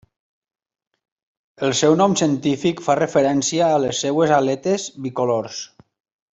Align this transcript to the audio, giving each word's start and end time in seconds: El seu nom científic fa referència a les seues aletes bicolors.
El 1.67 1.75
seu 1.81 1.97
nom 1.99 2.15
científic 2.23 2.83
fa 2.87 2.97
referència 3.01 3.69
a 3.69 3.79
les 3.87 4.03
seues 4.07 4.35
aletes 4.41 4.91
bicolors. 5.07 5.65